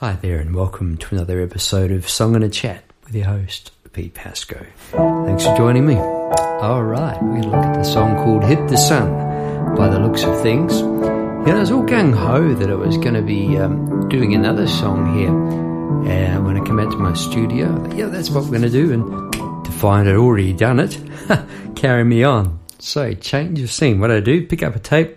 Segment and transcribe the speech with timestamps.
[0.00, 3.72] Hi there, and welcome to another episode of Song and a Chat with your host,
[3.94, 4.66] Pete Pasco.
[4.90, 5.96] Thanks for joining me.
[5.96, 9.98] All right, we're going to look at the song called Hit the Sun by the
[9.98, 10.80] looks of things.
[10.80, 14.66] Yeah, I was all gung ho that I was going to be um, doing another
[14.66, 15.30] song here.
[15.30, 18.92] And when I come out to my studio, yeah, that's what we're going to do.
[18.92, 21.00] And to find I'd already done it,
[21.74, 22.58] carry me on.
[22.80, 23.98] So, change of scene.
[23.98, 25.16] What I do, pick up a tape,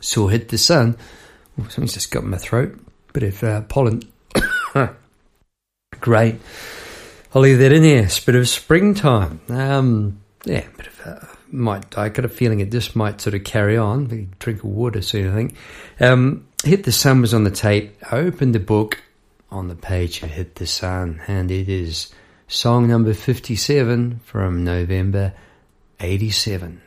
[0.00, 0.96] saw Hit the Sun.
[1.58, 2.78] Oh, something's just got in my throat
[3.12, 4.02] bit of uh, pollen.
[6.00, 6.36] Great.
[7.34, 8.04] I'll leave that in there.
[8.04, 9.40] It's a bit of springtime.
[9.48, 11.96] Um, yeah, bit of might.
[11.96, 14.30] I got a feeling it just might sort of carry on.
[14.38, 15.56] Drink of water soon, I think.
[16.00, 17.96] Um, Hit the Sun was on the tape.
[18.10, 19.02] I opened the book
[19.50, 22.12] on the page of Hit the Sun, and it is
[22.48, 25.34] song number 57 from November
[26.00, 26.80] 87.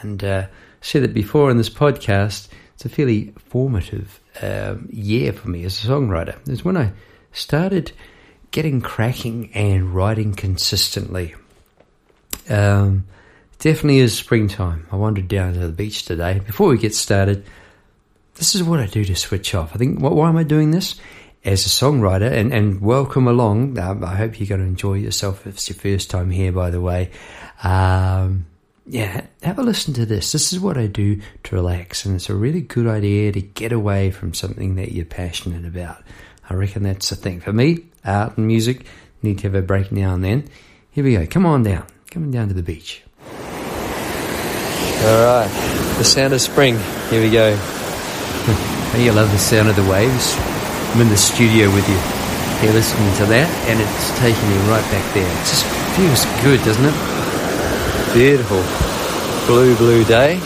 [0.00, 0.46] And uh,
[0.80, 5.82] said it before in this podcast, it's a fairly formative um, year for me as
[5.82, 6.38] a songwriter.
[6.48, 6.92] It's when I
[7.32, 7.90] started
[8.52, 11.34] getting cracking and writing consistently.
[12.48, 13.06] Um,
[13.58, 14.86] definitely is springtime.
[14.92, 16.38] I wandered down to the beach today.
[16.38, 17.44] Before we get started,
[18.36, 19.74] this is what I do to switch off.
[19.74, 21.00] I think, why am I doing this?
[21.44, 23.76] As a songwriter, and, and welcome along.
[23.76, 25.48] Um, I hope you're going to enjoy yourself.
[25.48, 27.10] If it's your first time here, by the way.
[27.64, 28.46] Um,
[28.88, 30.32] yeah, have a listen to this.
[30.32, 33.70] This is what I do to relax, and it's a really good idea to get
[33.70, 36.02] away from something that you're passionate about.
[36.48, 37.40] I reckon that's the thing.
[37.40, 38.86] For me, art and music
[39.22, 40.48] need to have a break now and then.
[40.90, 41.26] Here we go.
[41.26, 41.86] Come on down.
[42.10, 43.02] Coming down to the beach.
[45.04, 45.50] All right.
[45.98, 46.78] The sound of spring.
[47.10, 47.50] Here we go.
[48.96, 50.34] you love the sound of the waves.
[50.38, 51.98] I'm in the studio with you.
[52.64, 55.28] You're listening to that, and it's taking me right back there.
[55.28, 57.17] It just feels good, doesn't it?
[58.18, 58.64] Beautiful
[59.46, 60.40] blue, blue day.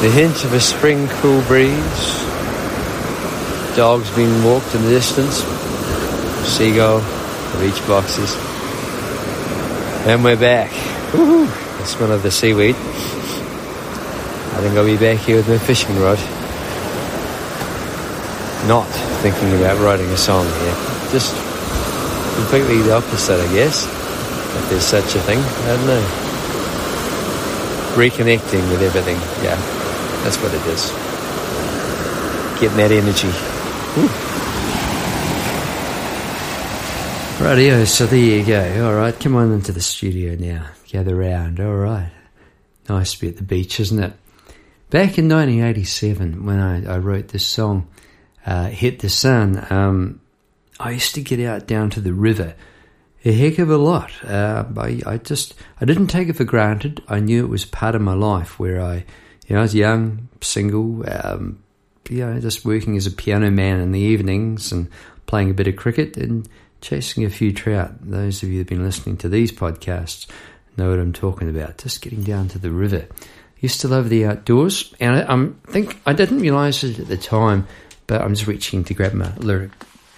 [0.00, 2.24] The hint of a spring cool breeze.
[3.76, 5.44] Dogs being walked in the distance.
[6.48, 7.00] Seagull,
[7.60, 8.34] beach boxes.
[10.06, 10.70] And we're back.
[11.12, 11.44] Woo-hoo.
[11.44, 12.76] The smell of the seaweed.
[12.76, 12.78] I
[14.62, 16.16] think I'll be back here with my fishing rod.
[18.66, 18.88] Not
[19.20, 20.76] thinking about writing a song here.
[21.12, 21.36] Just
[22.36, 23.86] completely the opposite, I guess
[24.54, 25.38] if there's such a thing.
[25.38, 26.21] I don't know.
[27.94, 29.16] Reconnecting with everything.
[29.44, 29.56] Yeah,
[30.24, 30.90] that's what it is.
[32.60, 33.28] Getting that energy.
[37.38, 38.86] Rightio, so there you go.
[38.86, 40.68] All right, come on into the studio now.
[40.86, 41.60] Gather round.
[41.60, 42.12] All right.
[42.88, 44.12] Nice to be at the beach, isn't it?
[44.90, 47.88] Back in 1987, when I, I wrote this song,
[48.46, 50.20] uh, Hit the Sun, um,
[50.78, 52.54] I used to get out down to the river
[53.24, 54.12] a heck of a lot.
[54.24, 57.02] Uh, I, I, just I didn't take it for granted.
[57.08, 59.04] I knew it was part of my life where I,
[59.46, 61.62] you know, I was young, single, um,
[62.08, 64.88] you know, just working as a piano man in the evenings and
[65.26, 66.48] playing a bit of cricket and
[66.80, 67.94] chasing a few trout.
[68.00, 70.26] Those of you who've been listening to these podcasts
[70.76, 71.78] know what I'm talking about.
[71.78, 73.06] Just getting down to the river.
[73.60, 77.16] Used to love the outdoors, and I um, think I didn't realise it at the
[77.16, 77.68] time,
[78.08, 79.70] but I'm just reaching to grab my lyric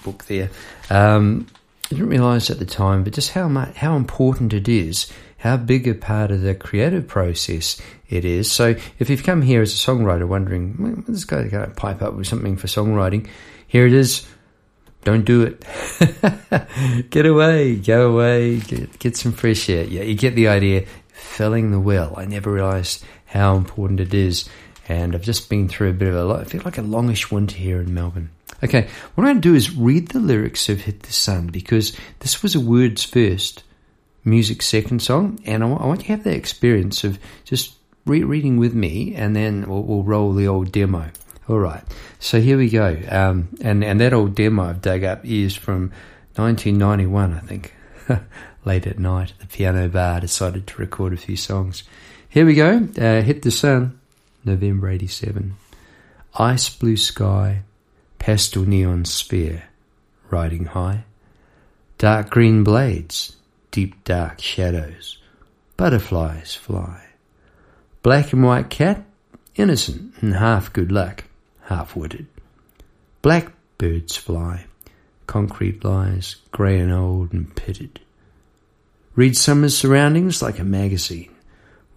[0.03, 0.49] book there.
[0.89, 1.47] Um,
[1.87, 5.59] I didn't realise at the time, but just how much, how important it is, how
[5.59, 8.51] big a part of the creative process it is.
[8.51, 12.15] So if you've come here as a songwriter wondering, this guy going to pipe up
[12.15, 13.29] with something for songwriting,
[13.67, 14.27] here it is.
[15.03, 17.11] Don't do it.
[17.11, 19.85] get away, go away, get, get some fresh air.
[19.85, 20.87] Yeah, you get the idea.
[21.09, 22.15] Filling the well.
[22.17, 24.49] I never realised how important it is.
[24.89, 27.57] And I've just been through a bit of a, I feel like a longish winter
[27.57, 28.31] here in Melbourne.
[28.65, 31.95] Okay, what I'm going to do is read the lyrics of Hit the Sun because
[32.21, 33.63] this was a words first,
[34.25, 37.75] music second song, and I want, you to have that experience of just
[38.07, 41.11] reading with me, and then we'll, we'll, roll the old demo.
[41.47, 41.83] All right,
[42.21, 42.99] so here we go.
[43.11, 45.93] Um, and, and that old demo I've dug up is from
[46.37, 47.75] 1991, I think.
[48.65, 51.83] Late at night, the piano bar decided to record a few songs.
[52.31, 52.89] Here we go.
[52.97, 54.01] Uh, Hit the Sun,
[54.43, 55.55] November 87.
[56.37, 57.61] Ice blue sky
[58.25, 59.65] pastel neon sphere,
[60.31, 61.05] riding high.
[61.99, 63.37] Dark green blades,
[63.71, 65.19] deep dark shadows,
[65.77, 67.05] butterflies fly.
[68.03, 69.05] Black and white cat,
[69.57, 71.25] innocent and half good luck,
[71.65, 72.27] half witted.
[73.21, 74.65] Black birds fly,
[75.27, 78.01] concrete lies, grey and old and pitted.
[79.15, 81.35] Read summer's surroundings like a magazine.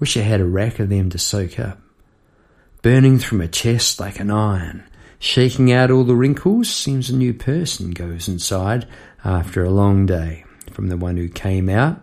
[0.01, 1.79] Wish I had a rack of them to soak up.
[2.81, 4.83] Burning through my chest like an iron,
[5.19, 8.87] Shaking out all the wrinkles, seems a new person goes inside
[9.23, 12.01] after a long day from the one who came out.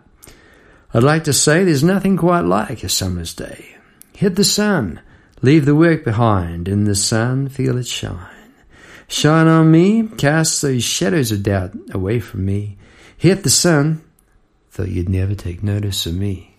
[0.93, 3.75] I'd like to say there's nothing quite like a summer's day.
[4.13, 5.01] Hit the sun,
[5.41, 8.53] leave the work behind, in the sun feel it shine.
[9.07, 12.77] Shine on me, cast those shadows of doubt away from me.
[13.17, 14.03] Hit the sun,
[14.71, 16.55] thought you'd never take notice of me.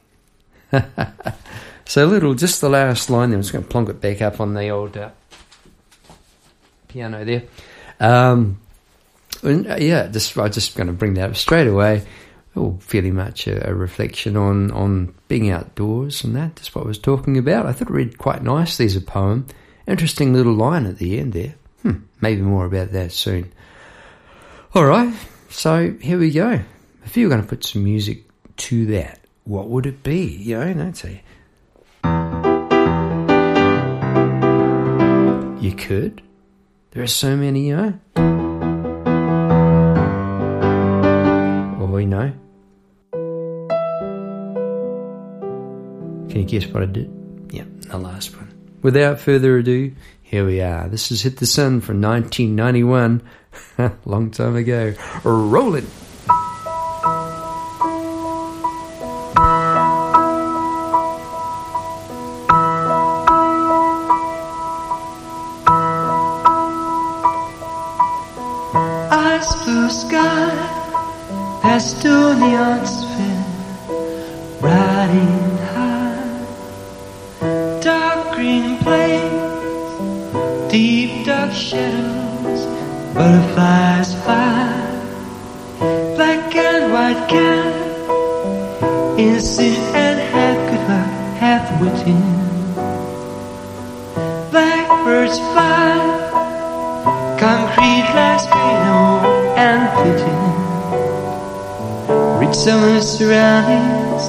[1.84, 3.36] so little, just the last line there.
[3.36, 5.10] I'm just going to plonk it back up on the old uh,
[6.96, 7.42] piano there.
[8.00, 8.58] Um,
[9.42, 12.06] and, uh, yeah, just I'm just going to bring that up straight away.
[12.56, 16.56] Oh, fairly much a, a, reflection on, on being outdoors and that.
[16.56, 17.66] That's what I was talking about.
[17.66, 19.46] I thought it read quite nicely as a poem.
[19.86, 21.54] Interesting little line at the end there.
[21.82, 23.52] Hmm, maybe more about that soon.
[24.74, 25.14] All right,
[25.50, 26.60] so here we go.
[27.04, 28.24] If you were going to put some music
[28.56, 30.24] to that, what would it be?
[30.24, 31.22] You know, don't say.
[35.62, 36.22] You could.
[36.96, 37.92] There are so many, you know.
[41.78, 42.32] Or we know.
[46.30, 47.12] Can you guess what I did?
[47.50, 48.50] Yeah, the last one.
[48.80, 50.88] Without further ado, here we are.
[50.88, 53.20] This is Hit the Sun from 1991.
[54.06, 54.94] Long time ago.
[55.22, 55.86] Rolling.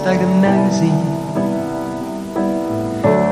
[0.07, 1.07] Seems a magazine.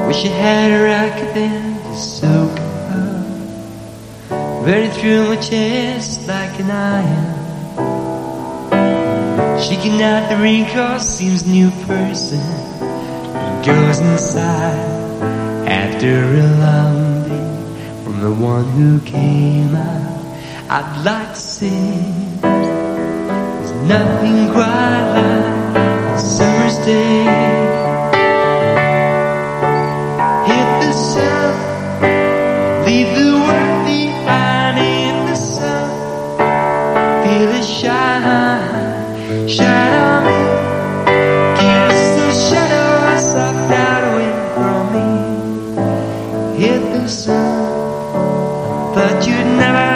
[0.08, 3.26] Wish you had a rocket then to soak up.
[4.96, 7.36] Through my chest like an iron.
[9.60, 12.42] Shaking out the wrinkles seems new person
[13.64, 14.80] goes inside
[15.68, 17.05] after a long
[18.26, 20.26] the one who came out.
[20.68, 21.70] I'd like to say
[22.42, 25.46] there's nothing quite like
[26.16, 27.24] a summer's day.
[30.50, 31.54] Hit the sun,
[32.88, 35.88] leave the world behind in the sun,
[37.22, 39.86] feel it shine, shine.
[43.70, 45.86] there you go.
[46.58, 47.35] Hit the sun
[49.28, 49.95] you'd never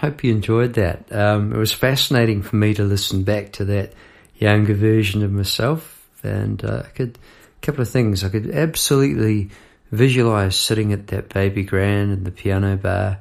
[0.00, 1.12] Hope you enjoyed that.
[1.12, 3.92] Um, it was fascinating for me to listen back to that
[4.36, 8.24] younger version of myself, and uh, I could a couple of things.
[8.24, 9.50] I could absolutely
[9.90, 13.18] visualize sitting at that baby grand in the piano bar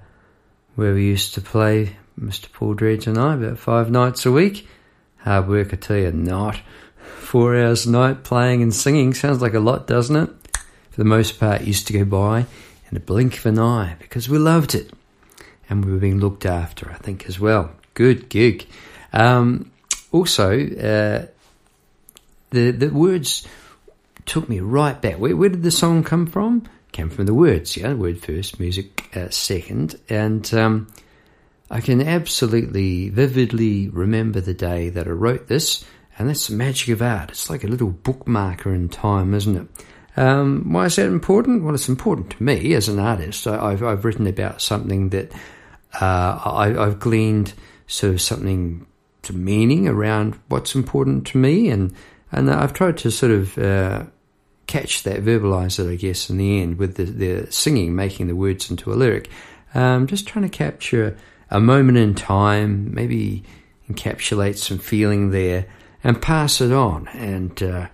[0.75, 2.51] where we used to play, Mr.
[2.51, 4.67] Paul Dredge and I, about five nights a week.
[5.17, 6.59] Hard work, I tell you, not.
[7.17, 10.29] Four hours a night playing and singing sounds like a lot, doesn't it?
[10.91, 12.45] For the most part, used to go by
[12.89, 14.91] in a blink of an eye because we loved it
[15.69, 17.71] and we were being looked after, I think, as well.
[17.93, 18.67] Good gig.
[19.13, 19.71] Um,
[20.11, 21.27] also, uh,
[22.51, 23.47] the the words
[24.25, 25.15] took me right back.
[25.15, 26.63] Where, where, did the song come from?
[26.91, 30.87] Came from the words, yeah, word first, music uh, second, and um,
[31.69, 35.85] I can absolutely vividly remember the day that I wrote this,
[36.17, 37.29] and that's the magic of art.
[37.29, 39.67] It's like a little bookmarker in time, isn't it?
[40.17, 41.63] Um, why is that important?
[41.63, 43.45] Well, it's important to me as an artist.
[43.47, 45.31] I, have I've written about something that
[45.93, 47.53] uh, I, have gleaned
[47.87, 48.85] sort of something,
[49.23, 51.93] to meaning around what's important to me, and
[52.31, 54.03] and I've tried to sort of uh,
[54.67, 58.35] catch that, verbalize it, I guess, in the end with the, the singing, making the
[58.35, 59.29] words into a lyric.
[59.73, 61.17] Um, just trying to capture
[61.49, 63.43] a moment in time, maybe
[63.89, 65.65] encapsulate some feeling there,
[66.03, 67.07] and pass it on.
[67.09, 67.87] And uh,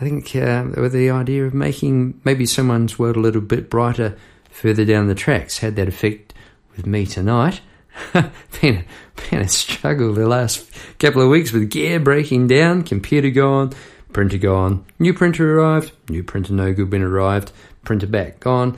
[0.00, 4.16] I think uh, with the idea of making maybe someone's world a little bit brighter
[4.50, 6.32] further down the tracks had that effect
[6.76, 7.60] with me tonight.
[8.12, 8.24] been,
[8.62, 8.84] a,
[9.30, 13.72] been a struggle the last couple of weeks with gear breaking down, computer gone,
[14.12, 17.52] printer gone, new printer arrived, new printer no good when arrived,
[17.84, 18.76] printer back gone,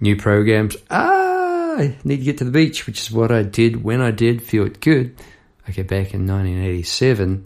[0.00, 0.76] new programs.
[0.90, 4.10] Ah, I need to get to the beach, which is what I did when I
[4.10, 5.16] did feel it good.
[5.68, 7.44] Okay, back in 1987,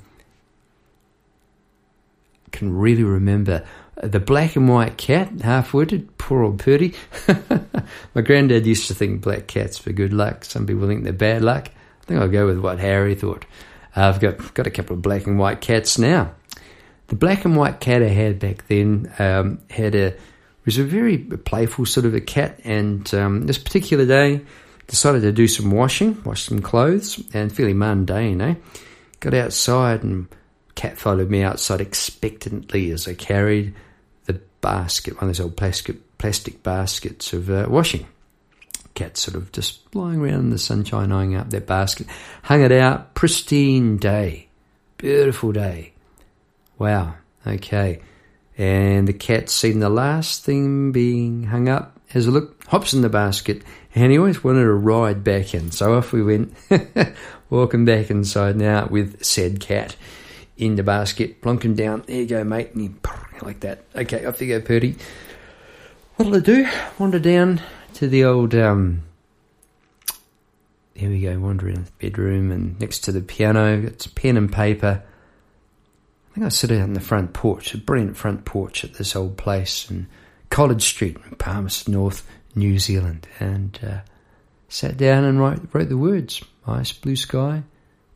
[2.47, 3.65] I can really remember
[4.03, 6.95] the black and white cat, half-witted, poor old Purdy.
[8.15, 10.45] My granddad used to think black cats were good luck.
[10.45, 11.69] Some people think they're bad luck.
[11.69, 13.45] I think I'll go with what Harry thought.
[13.97, 16.35] Uh, I've got got a couple of black and white cats now.
[17.09, 20.17] The black and white cat I had back then um, had a
[20.65, 24.41] was a very playful sort of a cat, and um, this particular day
[24.89, 28.55] decided to do some washing, wash some clothes, and fairly mundane, eh?
[29.21, 30.27] Got outside and
[30.75, 33.75] cat followed me outside expectantly as I carried
[34.27, 38.07] the basket, one of those old plastic plastic baskets of uh, washing.
[38.95, 42.07] Cat sort of just lying around in the sunshine, eyeing up that basket.
[42.43, 44.49] Hung it out, pristine day,
[44.99, 45.95] beautiful day.
[46.79, 47.15] Wow.
[47.47, 48.03] Okay.
[48.57, 53.01] And the cat's seen the last thing being hung up, has a look, hops in
[53.01, 53.63] the basket,
[53.95, 55.71] and he always wanted to ride back in.
[55.71, 56.55] So off we went,
[57.51, 59.97] walking back inside now with said cat
[60.57, 62.05] in the basket, plonk him down.
[62.07, 62.73] There you go, mate.
[62.75, 62.91] And he,
[63.45, 63.85] like that.
[63.95, 64.97] Okay, off you go, Purdy.
[66.17, 66.69] What'll I do?
[66.99, 67.61] Wander down
[67.95, 69.03] to the old, um,
[70.95, 74.53] here we go, wander in the bedroom and next to the piano, it's pen and
[74.53, 75.03] paper.
[76.31, 79.17] I think I sit out on the front porch, a brilliant front porch at this
[79.17, 80.07] old place in
[80.51, 83.99] College Street in Palmerston North, New Zealand, and uh,
[84.69, 86.43] sat down and wrote, wrote the words.
[86.67, 87.63] Ice blue sky,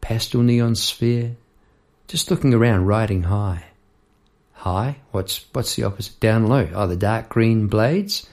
[0.00, 1.36] pastel neon sphere,
[2.08, 3.64] just looking around, riding high.
[4.66, 4.96] High?
[5.12, 6.18] What's what's the opposite?
[6.18, 6.68] Down low.
[6.74, 8.28] Oh, the dark green blades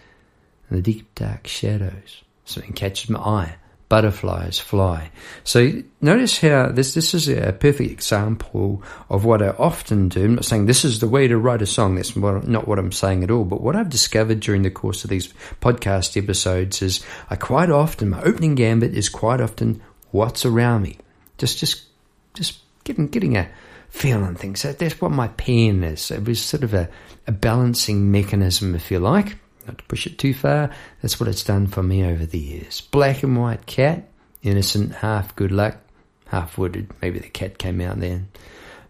[0.67, 2.23] and the deep dark shadows.
[2.45, 3.55] Something catches my eye.
[3.87, 5.11] Butterflies fly.
[5.43, 10.25] So notice how this this is a perfect example of what I often do.
[10.25, 11.93] I'm not saying this is the way to write a song.
[11.93, 13.45] That's not what I'm saying at all.
[13.45, 18.09] But what I've discovered during the course of these podcast episodes is I quite often
[18.09, 20.97] my opening gambit is quite often what's around me.
[21.37, 21.83] Just just
[22.33, 23.51] just getting getting a
[23.93, 24.63] feeling things.
[24.63, 26.09] That's what my pen is.
[26.09, 26.89] It was sort of a,
[27.27, 29.37] a balancing mechanism, if you like.
[29.67, 30.71] Not to push it too far.
[31.01, 32.81] That's what it's done for me over the years.
[32.81, 34.09] Black and white cat,
[34.41, 35.77] innocent, half good luck,
[36.25, 36.89] half wooded.
[37.01, 38.29] Maybe the cat came out then.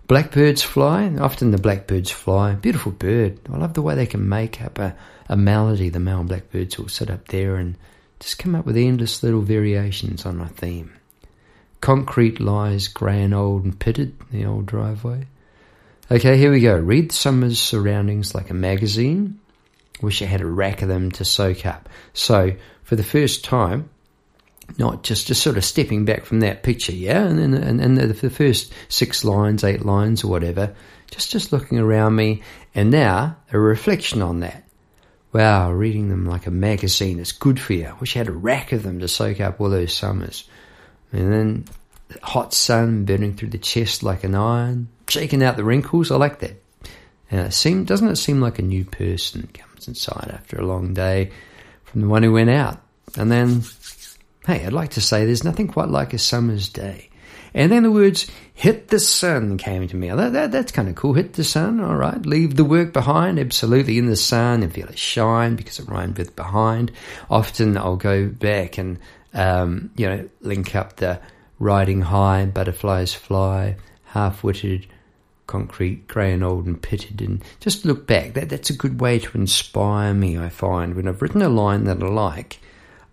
[0.07, 1.13] Blackbirds fly.
[1.19, 2.55] Often the blackbirds fly.
[2.55, 3.39] Beautiful bird.
[3.51, 4.95] I love the way they can make up a,
[5.27, 5.89] a melody.
[5.89, 7.77] The male blackbirds will sit up there and
[8.21, 10.93] just come up with endless little variations on a theme.
[11.83, 15.27] Concrete lies grey and old and pitted, in the old driveway.
[16.09, 16.77] Okay, here we go.
[16.77, 19.41] Read summer's surroundings like a magazine.
[20.01, 21.89] Wish I had a rack of them to soak up.
[22.13, 23.89] So, for the first time,
[24.77, 27.97] not just just sort of stepping back from that picture, yeah, and then and, and
[27.97, 30.73] the, the first six lines, eight lines, or whatever,
[31.11, 34.63] just just looking around me, and now a reflection on that.
[35.33, 37.93] Wow, reading them like a magazine is good for you.
[37.99, 40.45] Wish I had a rack of them to soak up all those summers.
[41.13, 41.65] And then
[42.21, 46.11] hot sun burning through the chest like an iron, shaking out the wrinkles.
[46.11, 46.61] I like that.
[47.31, 50.93] And it seem, doesn't it seem like a new person comes inside after a long
[50.93, 51.31] day
[51.85, 52.81] from the one who went out?
[53.15, 53.63] And then,
[54.45, 57.09] hey, I'd like to say there's nothing quite like a summer's day.
[57.55, 60.09] And then the words "hit the sun" came to me.
[60.09, 61.13] That, that, that's kind of cool.
[61.13, 62.25] Hit the sun, all right.
[62.25, 66.17] Leave the work behind, absolutely in the sun, and feel it shine because it rhymed
[66.17, 66.91] with behind.
[67.29, 68.97] Often I'll go back and
[69.33, 71.19] um, you know, link up the
[71.59, 74.87] riding high, butterflies fly, half-witted,
[75.47, 78.33] concrete, grey and old and pitted, and just look back.
[78.33, 80.37] That that's a good way to inspire me.
[80.37, 82.59] I find when I've written a line that I like,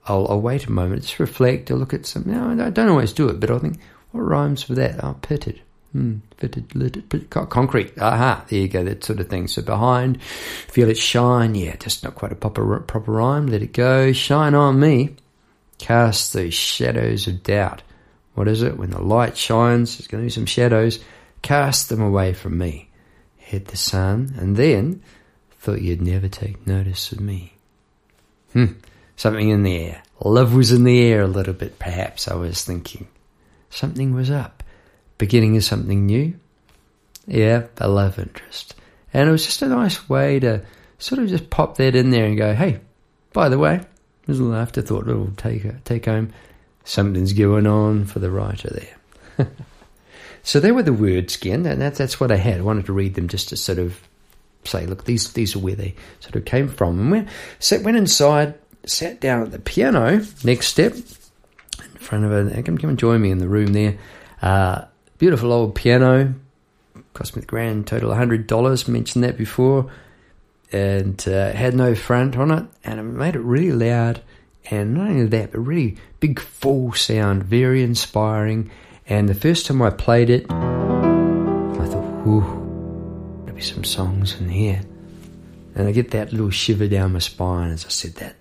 [0.07, 2.25] I'll, I'll wait a moment, just reflect, I'll look at some.
[2.27, 3.79] No, I don't always do it, but I think
[4.12, 5.03] what rhymes with that?
[5.05, 5.61] Oh, pitted.
[5.93, 7.99] Hmm, fitted, lit, concrete.
[7.99, 9.49] Aha, there you go, that sort of thing.
[9.49, 11.57] So behind, feel it shine.
[11.57, 13.49] Yeah, just not quite a proper proper rhyme.
[13.49, 14.12] Let it go.
[14.12, 15.17] Shine on me.
[15.81, 17.83] Cast those shadows of doubt.
[18.35, 18.77] What is it?
[18.77, 21.01] When the light shines, there's going to be some shadows.
[21.41, 22.91] Cast them away from me.
[23.39, 25.03] Hit the sun, and then
[25.53, 27.55] thought you'd never take notice of me.
[28.53, 28.75] Hmm,
[29.17, 30.03] something in the air.
[30.23, 33.09] Love was in the air a little bit, perhaps, I was thinking.
[33.71, 34.63] Something was up.
[35.17, 36.35] Beginning of something new?
[37.27, 38.75] Yeah, a love interest.
[39.15, 40.63] And it was just a nice way to
[40.99, 42.81] sort of just pop that in there and go, hey,
[43.33, 43.81] by the way,
[44.31, 46.33] there's a little afterthought, a little take, take home.
[46.85, 49.49] Something's going on for the writer there.
[50.45, 52.59] so there were the words again, and that, that's what I had.
[52.59, 54.01] I wanted to read them just to sort of
[54.65, 57.01] say, look, these these are where they sort of came from.
[57.01, 58.55] And went, sat, went inside,
[58.87, 60.25] sat down at the piano.
[60.45, 63.99] Next step, in front of a, come, come and join me in the room there.
[64.43, 64.85] Uh,
[65.19, 66.35] beautiful old piano,
[67.15, 69.91] cost me the grand total $100, mentioned that before
[70.73, 74.23] and uh, had no front on it, and it made it really loud,
[74.71, 78.71] And not only that, but really big full sound, very inspiring.
[79.07, 82.43] And the first time I played it, I thought, whew,
[83.45, 84.81] there'll be some songs in here.
[85.75, 88.37] And I get that little shiver down my spine as I said that.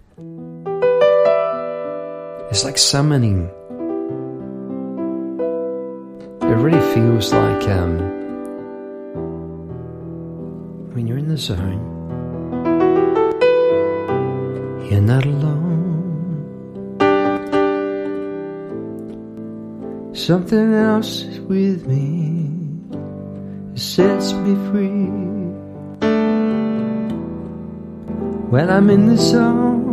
[2.52, 3.50] It's like summoning.
[6.42, 8.00] It really feels like um,
[10.94, 11.99] when you're in the zone,
[14.90, 15.78] you're not alone.
[20.14, 22.50] Something else is with me,
[23.74, 25.10] it sets me free.
[28.50, 29.86] When I'm in the zone,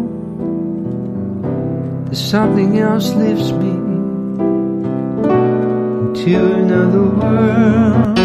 [2.06, 3.68] there's something else lifts me
[6.06, 8.16] into another world.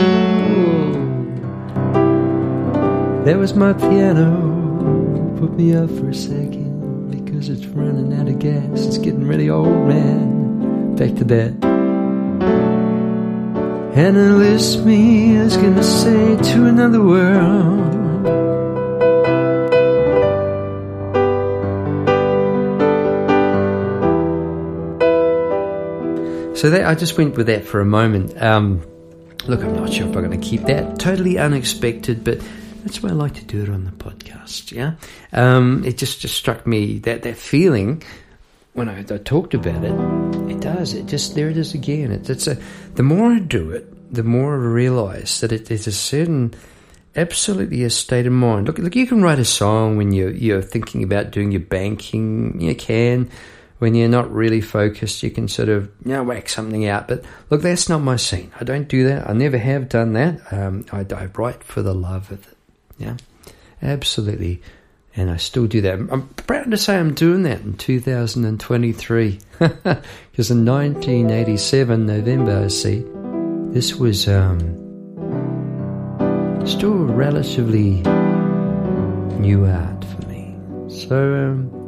[3.26, 6.61] There was my piano, put me up for a second
[7.50, 8.86] it's running out of gas.
[8.86, 10.96] It's getting really old, man.
[10.96, 11.54] Back to that.
[13.96, 17.82] And lifts me, I was gonna say, to another world.
[26.62, 28.40] So that I just went with that for a moment.
[28.40, 28.82] Um,
[29.48, 31.00] look, I'm not sure if I'm going to keep that.
[31.00, 32.40] Totally unexpected, but
[32.84, 34.72] that's why I like to do it on the podcast.
[34.72, 34.94] Yeah,
[35.34, 38.04] um, it just just struck me that that feeling
[38.74, 40.52] when I, I, talked about it.
[40.52, 40.94] It does.
[40.94, 42.12] It just there it is again.
[42.12, 42.58] It, it's a
[42.96, 46.54] the more I do it, the more I realise that it is a certain
[47.16, 48.68] absolutely a state of mind.
[48.68, 52.60] Look, look, you can write a song when you're you're thinking about doing your banking.
[52.62, 53.30] You can
[53.82, 57.08] when you're not really focused, you can sort of you know, whack something out.
[57.08, 58.52] But look, that's not my scene.
[58.60, 59.28] I don't do that.
[59.28, 60.54] I never have done that.
[60.54, 62.58] Um, I, I write for the love of it.
[63.02, 63.18] Yeah,
[63.82, 64.62] absolutely.
[65.16, 65.94] And I still do that.
[65.94, 69.40] I'm proud to say I'm doing that in 2023.
[69.60, 69.72] Because
[70.52, 73.04] in 1987, November, I see,
[73.72, 74.60] this was um,
[76.66, 78.02] still relatively
[79.40, 80.56] new art for me.
[80.88, 81.82] So, um,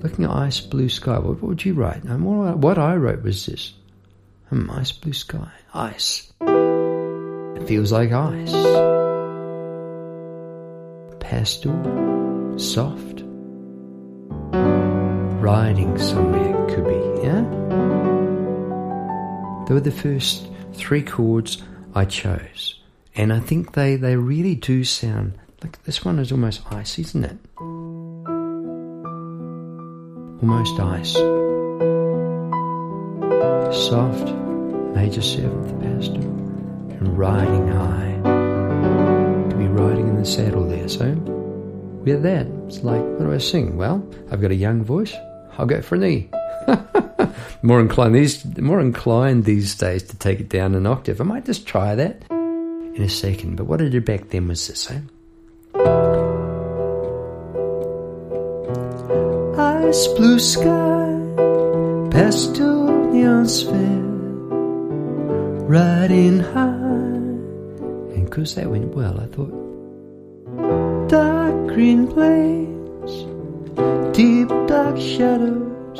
[0.00, 1.18] looking at ice blue sky.
[1.18, 2.04] What, would you write?
[2.04, 3.74] What, I wrote was this:
[4.50, 6.32] um, ice blue sky, ice.
[6.40, 9.03] It feels like ice.
[11.24, 13.22] Pastel, soft,
[15.42, 17.22] riding somewhere could be.
[17.22, 17.42] Yeah.
[19.66, 21.62] They were the first three chords
[21.94, 22.80] I chose,
[23.16, 27.24] and I think they they really do sound like this one is almost ice, isn't
[27.24, 27.38] it?
[30.44, 31.14] almost ice.
[33.88, 34.34] Soft,
[34.94, 38.13] major seventh pastel, and riding high.
[40.24, 41.10] Saddle there, so
[42.04, 43.76] with that, it's like, what do I sing?
[43.76, 45.14] Well, I've got a young voice,
[45.58, 46.30] I'll go for an E.
[47.62, 51.20] more inclined these more inclined these days to take it down an octave.
[51.20, 53.56] I might just try that in a second.
[53.56, 55.00] But what I did back then was this, eh?
[59.56, 61.14] ice blue sky,
[62.10, 64.02] pastel neon sphere,
[65.68, 66.64] riding high.
[68.14, 69.63] And cause that went well, I thought,
[71.08, 73.12] dark green plains,
[74.16, 75.98] deep dark shadows,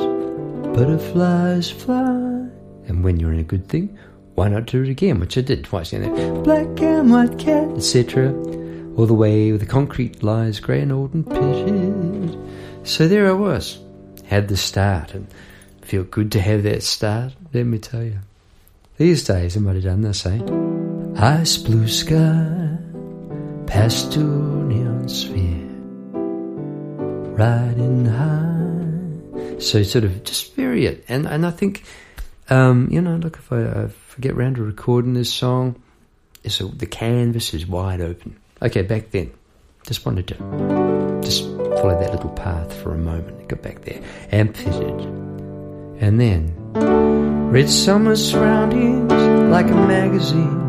[0.75, 2.49] butterflies fly.
[2.87, 3.97] And when you're in a good thing,
[4.35, 5.19] why not do it again?
[5.19, 5.93] Which I did twice.
[5.93, 8.33] You know, black and white cat, etc.
[8.97, 12.37] All the way with the concrete lies grey and old and pitted.
[12.87, 13.79] So there I was
[14.25, 15.27] had the start and
[15.81, 18.19] feel good to have that start, let me tell you.
[18.97, 20.39] These days, I might have done this, eh?
[21.17, 22.77] Ice blue sky,
[23.67, 25.67] pastel neon sphere,
[27.33, 29.59] riding high.
[29.59, 31.05] So sort of just vary it.
[31.07, 31.83] And, and I think,
[32.49, 33.89] um, you know, look, if I, I
[34.19, 35.81] get round to recording this song,
[36.47, 38.37] so the canvas is wide open.
[38.61, 39.31] Okay, back then,
[39.85, 40.35] just wanted to
[41.23, 43.47] just follow that little path for a moment.
[43.47, 45.01] go back there and fitted.
[45.99, 46.53] And then
[47.51, 49.11] read summer surroundings
[49.49, 50.64] like a magazine.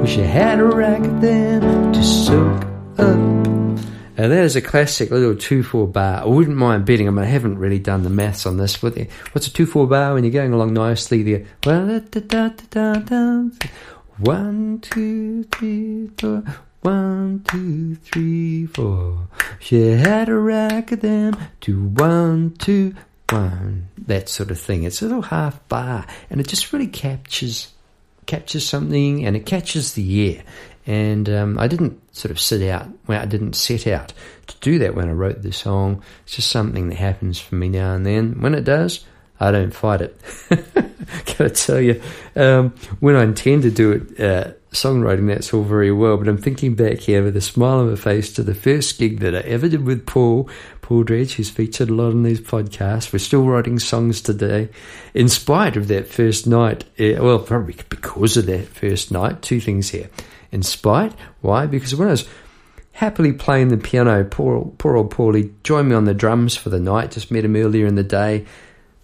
[0.00, 2.64] Wish I had a rack of them to soak
[2.98, 3.18] up.
[4.16, 6.22] Now that is a classic little 2-4 bar.
[6.22, 8.96] I wouldn't mind betting, I mean I haven't really done the maths on this, but
[9.32, 11.44] what's a 2-4 bar when you're going along nicely there?
[14.20, 16.44] One, two, three, four.
[16.80, 19.28] One, two, three, four.
[19.58, 21.36] She had a rack of them.
[21.60, 22.94] Two, one, two,
[23.28, 23.88] one.
[23.98, 24.84] That sort of thing.
[24.84, 27.72] It's a little half bar, and it just really captures
[28.30, 30.42] captures something, and it catches the ear.
[30.86, 34.12] And um, I didn't sort of sit out, well, I didn't set out
[34.46, 36.02] to do that when I wrote the song.
[36.22, 38.40] It's just something that happens for me now and then.
[38.40, 39.04] When it does,
[39.40, 40.20] I don't fight it.
[41.26, 42.00] Gotta tell you,
[42.36, 46.18] um, when I intend to do it, uh, songwriting, that's all very well.
[46.18, 49.20] But I'm thinking back here with a smile on my face to the first gig
[49.20, 50.48] that I ever did with Paul,
[50.82, 53.12] Paul Dredge, who's featured a lot in these podcasts.
[53.12, 54.68] We're still writing songs today,
[55.14, 56.84] in spite of that first night.
[57.00, 59.40] Uh, well, probably because of that first night.
[59.40, 60.10] Two things here.
[60.52, 61.64] In spite, why?
[61.64, 62.28] Because when I was
[62.92, 66.80] happily playing the piano, poor, poor old Paulie joined me on the drums for the
[66.80, 67.12] night.
[67.12, 68.44] Just met him earlier in the day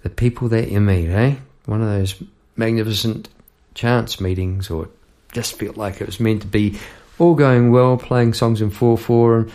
[0.07, 1.35] the people that you meet, eh?
[1.65, 2.23] One of those
[2.55, 3.29] magnificent
[3.75, 4.89] chance meetings, or
[5.33, 6.79] just felt like it was meant to be
[7.19, 9.39] all going well, playing songs in 4 4.
[9.39, 9.53] And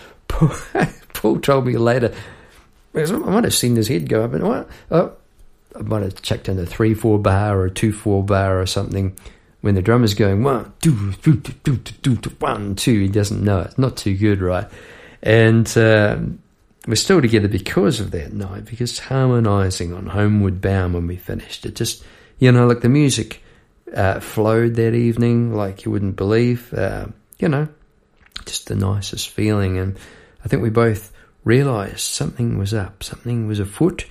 [1.13, 2.13] Paul, told me later,
[2.93, 4.69] I might have seen his head go up, and what?
[4.91, 5.13] Oh,
[5.73, 8.65] I might have checked in a 3 4 bar or a 2 4 bar or
[8.65, 9.17] something.
[9.61, 13.61] When the drummer's going one, two, two, two, two, two, one, two, he doesn't know
[13.61, 13.77] it.
[13.77, 14.67] Not too good, right?
[15.23, 16.40] And um,
[16.87, 21.65] we're still together because of that night, because harmonising on Homeward Bound when we finished.
[21.65, 22.03] It just,
[22.39, 23.43] you know, like the music
[23.95, 26.73] uh, flowed that evening like you wouldn't believe.
[26.73, 27.67] Uh, you know,
[28.45, 29.77] just the nicest feeling.
[29.77, 29.97] And
[30.43, 31.11] I think we both
[31.43, 34.05] realised something was up, something was afoot,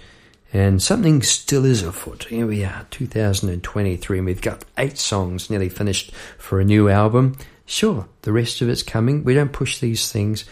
[0.53, 2.25] and something still is afoot.
[2.25, 7.37] Here we are, 2023, and we've got eight songs nearly finished for a new album.
[7.67, 9.23] Sure, the rest of it's coming.
[9.23, 10.45] We don't push these things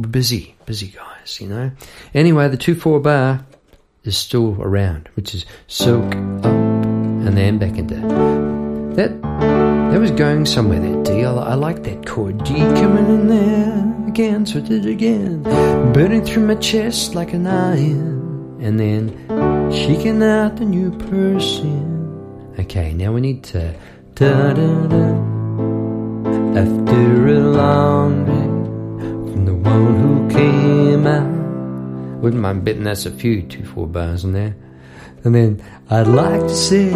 [0.00, 1.70] busy, busy guys, you know.
[2.12, 3.44] Anyway, the 2 4 bar
[4.04, 6.44] is still around, which is soak up
[7.26, 7.94] and then back into
[8.96, 9.22] that.
[9.94, 11.24] That was going somewhere, that D.
[11.24, 12.42] I, I like that chord.
[12.44, 15.42] D coming in there again, so did again.
[15.92, 18.58] Burning through my chest like an iron.
[18.60, 22.54] And then shaking out the new person.
[22.58, 23.74] Okay, now we need to.
[24.14, 25.06] Da, da, da.
[26.58, 28.33] After a long
[29.34, 32.22] the one who came out.
[32.22, 34.54] Wouldn't mind betting that's a few two four bars in there.
[35.24, 36.90] And then I'd like to say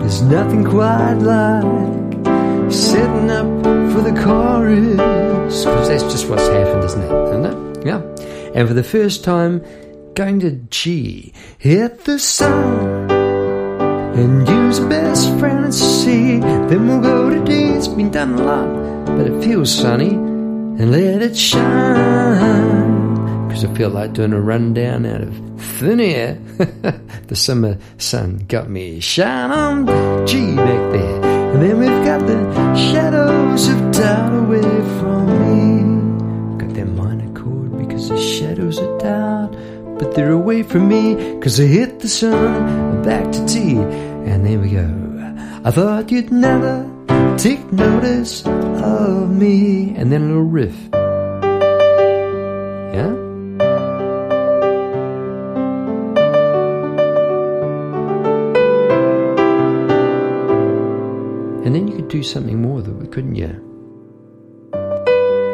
[0.00, 3.46] there's nothing quite like setting up
[3.92, 5.64] for the chorus.
[5.64, 7.12] Because that's just what's happened, isn't it?
[7.12, 7.86] Isn't it?
[7.86, 8.00] Yeah.
[8.54, 9.64] And for the first time,
[10.14, 16.38] going to G, hit the sun and use best friend at see.
[16.38, 17.52] Then we'll go to D.
[17.52, 20.33] It's been done a lot, but it feels sunny
[20.78, 23.14] and let it shine.
[23.46, 26.34] Because I feel like doing a rundown out of thin air.
[27.28, 31.24] the summer sun got me shine on G back there.
[31.54, 34.62] And then we've got the shadows have died away
[34.98, 36.64] from me.
[36.64, 39.56] Got that minor chord because the shadows are died.
[39.98, 43.76] But they're away from me because I hit the sun back to T.
[43.76, 45.04] And there we go.
[45.64, 46.93] I thought you'd never
[47.38, 49.94] take notice of me.
[49.96, 50.76] And then a little riff.
[52.94, 53.08] Yeah?
[61.64, 63.60] And then you could do something more it, couldn't you?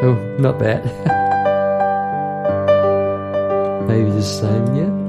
[0.03, 0.85] Oh, not bad.
[3.89, 5.00] Maybe the same, yeah?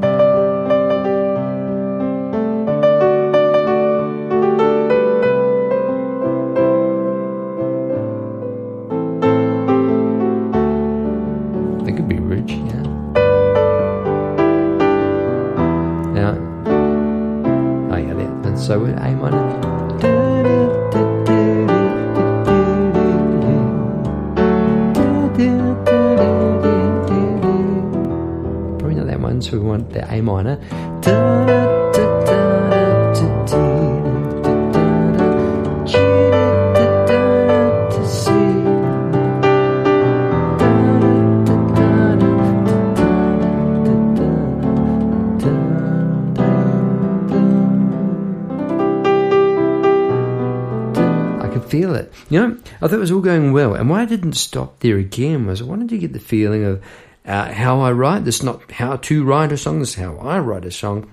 [52.01, 52.13] It.
[52.29, 53.73] You know, I thought it was all going well.
[53.73, 56.83] And why I didn't stop there again was I wanted to get the feeling of
[57.25, 58.25] uh, how I write.
[58.25, 59.79] This is not how to write a song.
[59.79, 61.11] This is how I write a song.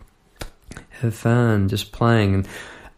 [1.01, 2.35] Have fun, just playing.
[2.35, 2.49] And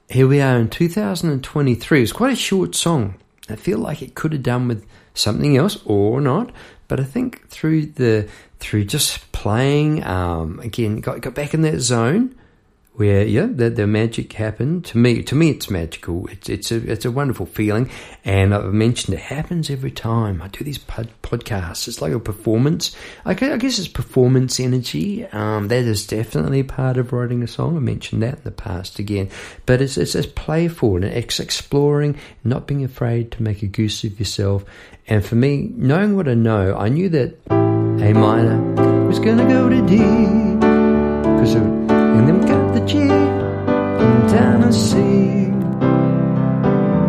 [0.08, 2.02] here we are in 2023.
[2.02, 3.14] It's quite a short song.
[3.48, 6.50] I feel like it could have done with something else or not.
[6.88, 11.80] But I think through the through just playing um, again, got got back in that
[11.80, 12.34] zone
[13.00, 14.84] where yeah, the, the magic happened.
[14.84, 16.26] To me, to me, it's magical.
[16.26, 17.88] It's it's a it's a wonderful feeling,
[18.26, 21.88] and I've mentioned it happens every time I do these pod, podcasts.
[21.88, 22.94] It's like a performance.
[23.24, 25.24] I, I guess it's performance energy.
[25.24, 27.78] Um, that is definitely part of writing a song.
[27.78, 29.30] I mentioned that in the past again,
[29.64, 34.04] but it's it's, it's playful and it's exploring, not being afraid to make a goose
[34.04, 34.66] of yourself.
[35.06, 39.70] And for me, knowing what I know, I knew that A minor was gonna go
[39.70, 39.96] to D
[41.40, 41.54] because
[42.20, 42.59] and then
[44.30, 45.50] Tennessee.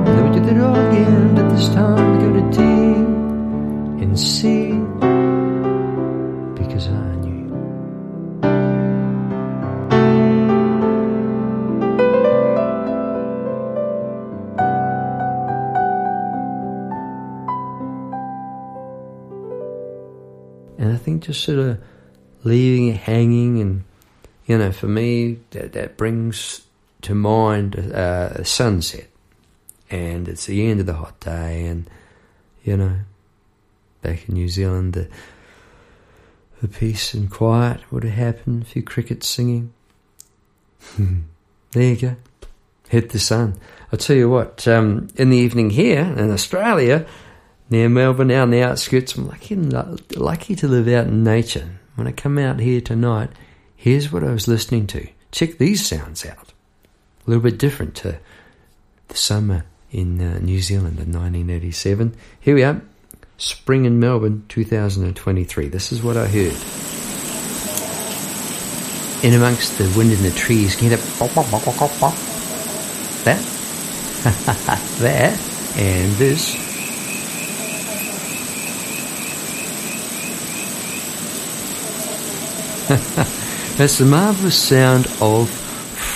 [0.06, 2.60] Then we did it all again, but this time we go to D
[4.04, 4.72] and C
[6.56, 7.54] because I knew.
[20.80, 21.80] And I think just sort of
[22.44, 23.84] leaving it hanging and
[24.48, 26.62] you know, for me, that, that brings
[27.02, 29.08] to mind a sunset.
[29.90, 31.90] And it's the end of the hot day, and,
[32.64, 33.00] you know,
[34.02, 35.10] back in New Zealand, the,
[36.62, 39.74] the peace and quiet would have happened, a few crickets singing.
[40.98, 42.16] there you go.
[42.88, 43.58] Hit the sun.
[43.92, 47.06] I'll tell you what, um, in the evening here in Australia,
[47.70, 49.56] near Melbourne, out in the outskirts, I'm lucky,
[50.16, 51.80] lucky to live out in nature.
[51.96, 53.32] When I come out here tonight,
[53.82, 55.08] Here's what I was listening to.
[55.32, 56.51] Check these sounds out.
[57.26, 58.18] A little bit different to
[59.08, 62.16] the summer in uh, New Zealand in 1987.
[62.40, 62.82] Here we are,
[63.38, 65.68] spring in Melbourne 2023.
[65.68, 66.56] This is what I heard.
[69.24, 71.20] In amongst the wind in the trees, can you hear that?
[75.00, 75.40] That?
[75.78, 76.56] And this.
[83.78, 85.61] That's the marvellous sound of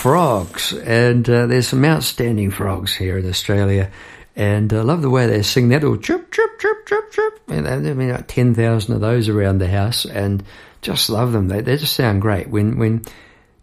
[0.06, 3.90] frogs, and uh, there's some outstanding frogs here in Australia.
[4.36, 7.42] And I love the way they sing that little chirp, chirp, chirp, chirp, chirp.
[7.48, 10.44] And I mean, like 10,000 of those around the house, and
[10.84, 11.48] just love them.
[11.48, 12.50] They, they just sound great.
[12.50, 13.04] When, when,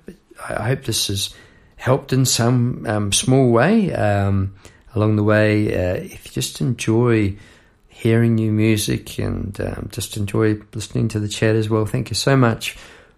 [0.49, 1.35] I hope this has
[1.85, 4.55] helped in some um, small way um,
[4.95, 5.67] along the way.
[5.67, 7.37] Uh, if you just enjoy
[7.89, 11.85] hearing new music and um, just enjoy listening to the chat as well.
[11.85, 12.75] Thank you so much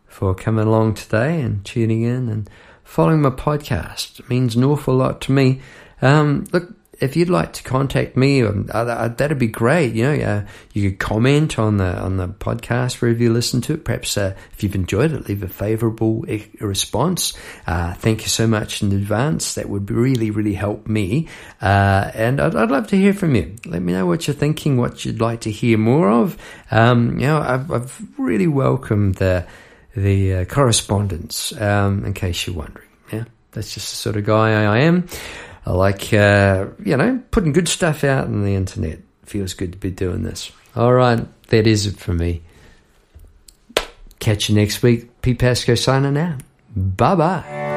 [0.09, 2.50] for coming along today and tuning in and
[2.83, 4.18] following my podcast.
[4.18, 5.61] It means an awful lot to me.
[6.02, 9.95] Um, look, if you'd like to contact me, um, uh, uh, that'd be great.
[9.95, 13.75] You know, uh, you could comment on the on the podcast wherever you listen to
[13.75, 13.85] it.
[13.85, 16.25] Perhaps uh, if you've enjoyed it, leave a favourable
[16.61, 17.37] response.
[17.67, 19.55] Uh, thank you so much in advance.
[19.55, 21.29] That would really really help me.
[21.61, 23.57] And I'd, I'd, love to hear from you.
[23.67, 26.39] Let me know what you're thinking, what you'd like to hear more of.
[26.71, 29.47] Um, you know, I've, I've, really welcomed the
[29.95, 31.59] the correspondence.
[31.61, 35.09] Um, in case you're wondering, yeah, that's just the sort of guy I am.
[35.66, 39.00] I like, uh, you know, putting good stuff out on the internet.
[39.24, 40.52] Feels good to be doing this.
[40.76, 42.42] All right, that is it for me.
[44.20, 45.20] Catch you next week.
[45.22, 46.40] Pete Pasco signing out.
[46.74, 47.76] Bye bye.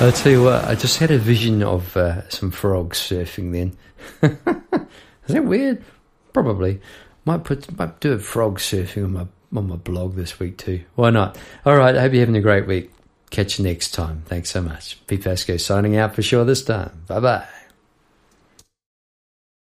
[0.00, 3.76] I'll tell you what, I just had a vision of uh, some frogs surfing then.
[5.26, 5.82] Is that weird?
[6.32, 6.80] Probably.
[7.24, 10.84] Might put might do a frog surfing on my on my blog this week too.
[10.94, 11.36] Why not?
[11.66, 12.92] All right, I hope you're having a great week.
[13.30, 14.22] Catch you next time.
[14.26, 15.04] Thanks so much.
[15.08, 17.02] Pete Pasco signing out for sure this time.
[17.08, 17.48] Bye bye.